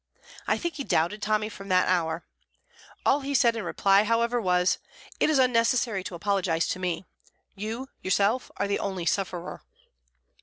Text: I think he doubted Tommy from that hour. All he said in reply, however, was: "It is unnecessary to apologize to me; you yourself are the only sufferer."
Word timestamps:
I 0.47 0.57
think 0.57 0.77
he 0.77 0.83
doubted 0.83 1.21
Tommy 1.21 1.47
from 1.47 1.67
that 1.69 1.87
hour. 1.87 2.25
All 3.05 3.19
he 3.19 3.35
said 3.35 3.55
in 3.55 3.63
reply, 3.63 4.03
however, 4.03 4.41
was: 4.41 4.79
"It 5.19 5.29
is 5.29 5.37
unnecessary 5.37 6.03
to 6.05 6.15
apologize 6.15 6.67
to 6.69 6.79
me; 6.79 7.05
you 7.53 7.87
yourself 8.01 8.49
are 8.57 8.67
the 8.67 8.79
only 8.79 9.05
sufferer." 9.05 9.61